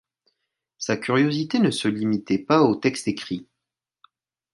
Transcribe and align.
Sa 0.79 0.97
curiosité 0.97 1.59
ne 1.59 1.69
se 1.69 1.87
limitait 1.87 2.39
pas 2.39 2.63
aux 2.63 2.73
textes 2.75 3.07
écrits. 3.07 3.45